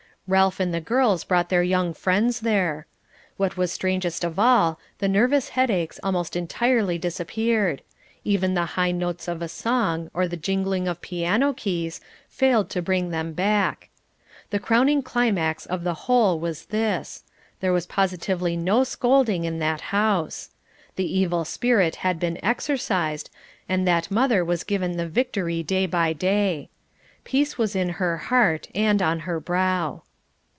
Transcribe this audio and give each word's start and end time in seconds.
Ralph 0.27 0.61
and 0.61 0.73
the 0.73 0.79
girls 0.79 1.25
brought 1.25 1.49
their 1.49 1.61
young 1.63 1.93
friends 1.93 2.39
there. 2.39 2.85
What 3.35 3.57
was 3.57 3.73
strangest 3.73 4.23
of 4.23 4.39
all, 4.39 4.79
the 4.99 5.09
nervous 5.09 5.49
headaches 5.49 5.99
almost 6.03 6.37
entirely 6.37 6.97
disappeared; 6.97 7.81
even 8.23 8.53
the 8.53 8.63
high 8.79 8.93
notes 8.93 9.27
of 9.27 9.41
a 9.41 9.49
song, 9.49 10.09
or 10.13 10.29
the 10.29 10.37
jingling 10.37 10.87
of 10.87 11.01
piano 11.01 11.51
keys, 11.51 11.99
failed 12.29 12.69
to 12.69 12.81
bring 12.81 13.09
them 13.09 13.33
back. 13.33 13.89
The 14.51 14.59
crowning 14.59 15.03
climax 15.03 15.65
of 15.65 15.83
the 15.83 15.93
whole 16.07 16.39
was 16.39 16.67
this: 16.67 17.25
there 17.59 17.73
was 17.73 17.85
positively 17.85 18.55
no 18.55 18.85
scolding 18.85 19.43
in 19.43 19.59
that 19.59 19.81
house. 19.91 20.49
The 20.95 21.17
evil 21.19 21.43
spirit 21.43 21.97
had 21.97 22.21
been 22.21 22.39
exorcised, 22.41 23.29
and 23.67 23.85
that 23.85 24.09
mother 24.09 24.45
was 24.45 24.63
given 24.63 24.95
the 24.95 25.09
victory 25.09 25.61
day 25.61 25.85
by 25.87 26.13
day. 26.13 26.69
Peace 27.25 27.57
was 27.57 27.75
in 27.75 27.89
her 27.99 28.15
heart 28.15 28.69
and 28.73 29.01
on 29.01 29.21
her 29.27 29.41
brow. 29.41 30.03